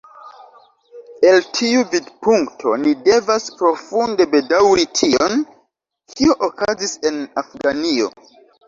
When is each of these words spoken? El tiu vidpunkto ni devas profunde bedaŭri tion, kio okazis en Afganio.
El 1.31 1.35
tiu 1.57 1.83
vidpunkto 1.91 2.73
ni 2.85 2.95
devas 3.09 3.47
profunde 3.61 4.29
bedaŭri 4.35 4.89
tion, 5.03 5.41
kio 6.17 6.39
okazis 6.51 7.01
en 7.13 7.25
Afganio. 7.47 8.15